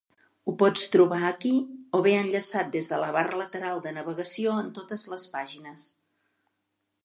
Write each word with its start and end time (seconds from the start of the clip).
Ho 0.45 0.53
pots 0.61 0.85
trobar 0.95 1.19
aquí, 1.27 1.51
o 1.97 1.99
bé 2.07 2.15
enllaçat 2.21 2.73
des 2.77 2.91
de 2.93 3.01
la 3.03 3.11
barra 3.17 3.39
lateral 3.43 3.85
de 3.87 3.95
navegació 4.01 4.57
en 4.65 4.75
totes 4.81 5.07
les 5.15 5.31
pàgines. 5.39 5.89